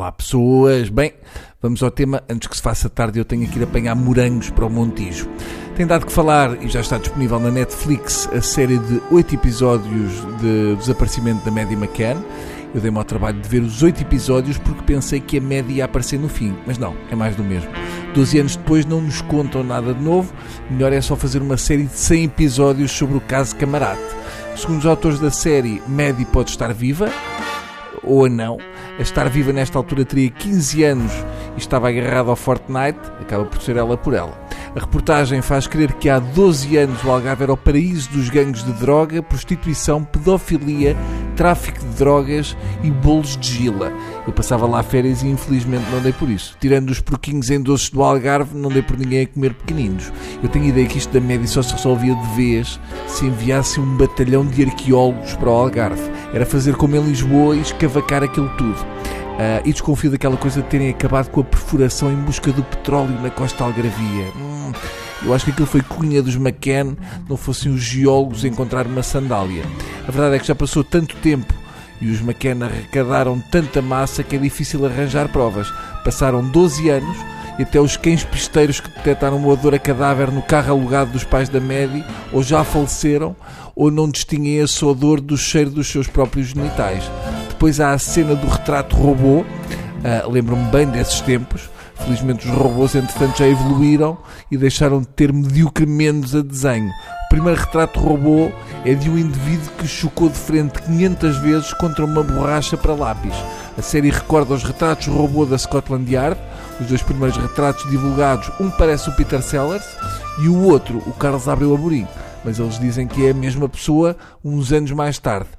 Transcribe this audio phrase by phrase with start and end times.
[0.00, 1.12] Olá pessoas, bem,
[1.60, 2.22] vamos ao tema.
[2.26, 5.28] Antes que se faça tarde, eu tenho que ir apanhar morangos para o Montijo.
[5.76, 10.10] Tem dado que falar e já está disponível na Netflix a série de 8 episódios
[10.40, 12.16] de desaparecimento da Maddie McCann.
[12.74, 15.84] Eu dei-me ao trabalho de ver os 8 episódios porque pensei que a Maddie ia
[15.84, 17.68] aparecer no fim, mas não, é mais do mesmo.
[18.14, 20.32] 12 anos depois não nos contam nada de novo,
[20.70, 24.00] melhor é só fazer uma série de 100 episódios sobre o caso Camarate.
[24.56, 27.12] Segundo os autores da série, Maddie pode estar viva,
[28.02, 28.56] ou não.
[29.00, 31.12] A estar viva nesta altura teria 15 anos
[31.56, 34.38] e estava agarrada ao Fortnite, acaba por ser ela por ela.
[34.76, 38.62] A reportagem faz crer que há 12 anos o Algarve era o paraíso dos gangues
[38.62, 40.94] de droga, prostituição, pedofilia,
[41.34, 43.90] tráfico de drogas e bolos de gila.
[44.26, 46.54] Eu passava lá férias e infelizmente não dei por isso.
[46.60, 50.12] Tirando os porquinhos em doces do Algarve, não dei por ninguém a comer pequeninos.
[50.42, 53.96] Eu tenho ideia que isto da média só se resolvia de vez se enviasse um
[53.96, 56.19] batalhão de arqueólogos para o Algarve.
[56.32, 58.78] Era fazer como em Lisboa e escavacar aquilo tudo.
[58.80, 63.18] Uh, e desconfio daquela coisa de terem acabado com a perfuração em busca do petróleo
[63.22, 64.26] na costa algravia.
[64.36, 64.72] Hum,
[65.22, 66.96] eu acho que aquilo foi cunha dos McCann,
[67.28, 69.64] não fossem os geólogos encontrar uma sandália.
[70.06, 71.54] A verdade é que já passou tanto tempo
[72.00, 75.70] e os McCann arrecadaram tanta massa que é difícil arranjar provas.
[76.04, 77.16] Passaram 12 anos
[77.60, 81.24] e até os cães pisteiros que detectaram uma odor a cadáver no carro alugado dos
[81.24, 83.36] pais da Maddie ou já faleceram
[83.76, 87.04] ou não distinguem esse odor do cheiro dos seus próprios genitais.
[87.50, 89.40] Depois há a cena do retrato robô.
[89.40, 91.68] Uh, Lembro-me bem desses tempos.
[91.96, 94.16] Felizmente os robôs, entretanto, já evoluíram
[94.50, 96.88] e deixaram de ter medíocre a desenho.
[97.30, 98.50] Primeiro retrato robô
[98.84, 103.32] é de um indivíduo que chocou de frente 500 vezes contra uma borracha para lápis.
[103.78, 106.36] A série recorda os retratos robô da Scotland Yard.
[106.80, 109.84] Os dois primeiros retratos divulgados, um parece o Peter Sellers
[110.42, 112.04] e o outro o Carlos Abreu Amorim.
[112.44, 115.50] Mas eles dizem que é a mesma pessoa uns anos mais tarde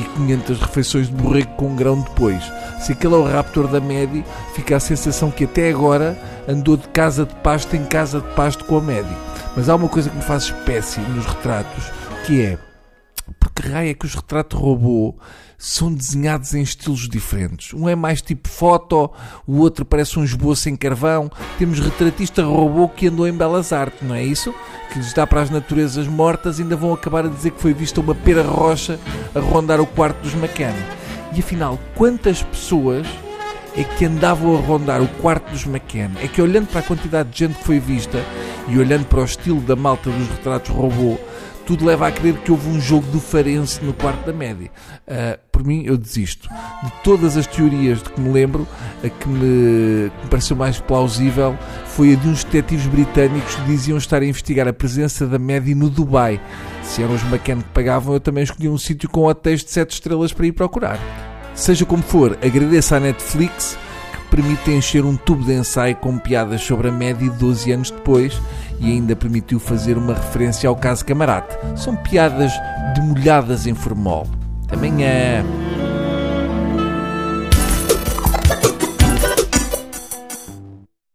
[0.00, 2.42] e 500 refeições de borrego com grão depois.
[2.80, 6.88] Se aquele é o raptor da Medi, fica a sensação que até agora andou de
[6.88, 9.29] casa de pasto em casa de pasto com a Medi.
[9.56, 11.84] Mas há uma coisa que me faz espécie nos retratos,
[12.26, 12.58] que é
[13.38, 15.14] porque raio é que os retratos robô
[15.58, 17.74] são desenhados em estilos diferentes.
[17.74, 19.10] Um é mais tipo foto,
[19.46, 21.30] o outro parece um esboço em carvão.
[21.58, 24.54] Temos retratista robô que andou em belas artes, não é isso?
[24.90, 28.00] Que lhes dá para as naturezas mortas ainda vão acabar a dizer que foi vista
[28.00, 28.98] uma pera rocha
[29.34, 30.74] a rondar o quarto dos McCann.
[31.34, 33.06] E afinal, quantas pessoas
[33.76, 36.10] é que andavam a rondar o quarto dos McCann?
[36.22, 38.24] É que olhando para a quantidade de gente que foi vista
[38.70, 41.18] e olhando para o estilo da malta dos retratos robô,
[41.66, 44.70] tudo leva a crer que houve um jogo do Farense no quarto da média.
[45.06, 46.48] Uh, por mim, eu desisto.
[46.48, 48.66] De todas as teorias de que me lembro,
[49.04, 53.62] a que me, que me pareceu mais plausível foi a de uns detetives britânicos que
[53.62, 56.40] diziam estar a investigar a presença da média no Dubai.
[56.82, 59.92] Se eram os McCann que pagavam, eu também escolhi um sítio com hotéis de 7
[59.92, 60.98] estrelas para ir procurar.
[61.54, 63.78] Seja como for, agradeço à Netflix
[64.30, 68.40] permite encher um tubo de ensaio com piadas sobre a média 12 anos depois
[68.78, 71.56] e ainda permitiu fazer uma referência ao caso Camarate.
[71.76, 72.52] São piadas
[72.94, 74.26] demolhadas em formol.
[74.70, 75.44] Amanhã.